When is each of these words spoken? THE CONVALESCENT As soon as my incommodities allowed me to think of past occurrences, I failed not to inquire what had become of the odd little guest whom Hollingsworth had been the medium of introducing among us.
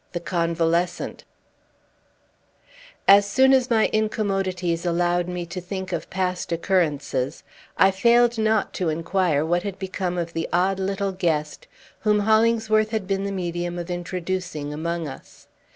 THE 0.13 0.19
CONVALESCENT 0.19 1.25
As 3.07 3.29
soon 3.29 3.53
as 3.53 3.69
my 3.69 3.87
incommodities 3.93 4.83
allowed 4.83 5.27
me 5.27 5.45
to 5.45 5.61
think 5.61 5.91
of 5.93 6.09
past 6.09 6.51
occurrences, 6.51 7.43
I 7.77 7.91
failed 7.91 8.39
not 8.39 8.73
to 8.81 8.89
inquire 8.89 9.45
what 9.45 9.61
had 9.61 9.77
become 9.77 10.17
of 10.17 10.33
the 10.33 10.49
odd 10.51 10.79
little 10.79 11.11
guest 11.11 11.67
whom 11.99 12.21
Hollingsworth 12.21 12.89
had 12.89 13.05
been 13.05 13.25
the 13.25 13.31
medium 13.31 13.77
of 13.77 13.91
introducing 13.91 14.73
among 14.73 15.07
us. 15.07 15.45